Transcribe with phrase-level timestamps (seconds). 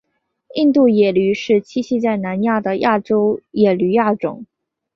[0.55, 4.47] 印度野驴是栖息在南亚的亚洲野驴亚种。